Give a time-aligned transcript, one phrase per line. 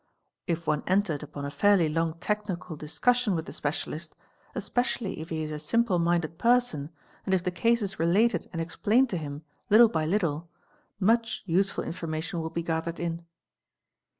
[0.47, 4.15] If one entered upon a fairly long technical discussion with the specialist,
[4.55, 6.89] especially if he is a simple minded person,
[7.23, 10.49] and if the case is related and explained to him, little by little,
[10.99, 13.23] much useful information will be gathered in.